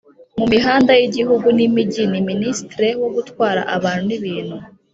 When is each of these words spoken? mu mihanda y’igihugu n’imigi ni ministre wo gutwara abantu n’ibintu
mu 0.39 0.45
mihanda 0.53 0.91
y’igihugu 0.99 1.47
n’imigi 1.57 2.03
ni 2.11 2.21
ministre 2.29 2.87
wo 3.01 3.09
gutwara 3.15 3.61
abantu 3.75 4.03
n’ibintu 4.09 4.57